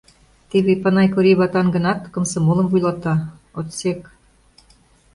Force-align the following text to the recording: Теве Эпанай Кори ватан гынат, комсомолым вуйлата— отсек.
Теве 0.49 0.71
Эпанай 0.75 1.07
Кори 1.13 1.31
ватан 1.39 1.67
гынат, 1.75 1.99
комсомолым 2.13 2.67
вуйлата— 2.69 3.15
отсек. 3.59 4.01